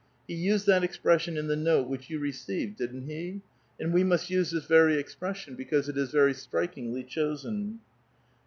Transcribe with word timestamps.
He 0.27 0.33
used 0.33 0.65
that 0.65 0.83
expression 0.83 1.37
in 1.37 1.45
the 1.45 1.55
note 1.55 1.87
which 1.87 2.09
you 2.09 2.17
received; 2.17 2.77
didn't 2.77 3.05
he? 3.05 3.41
and 3.79 3.93
we 3.93 4.03
must 4.03 4.31
use 4.31 4.49
this 4.49 4.65
very 4.65 4.93
same 4.93 4.99
expression, 4.99 5.53
because 5.55 5.87
it 5.87 5.95
is 5.95 6.09
very 6.09 6.33
strikingly 6.33 7.03
chosen." 7.03 7.81